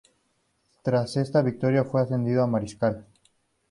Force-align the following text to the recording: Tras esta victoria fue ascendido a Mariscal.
Tras 0.81 1.15
esta 1.15 1.43
victoria 1.43 1.83
fue 1.85 2.01
ascendido 2.01 2.41
a 2.41 2.47
Mariscal. 2.47 3.05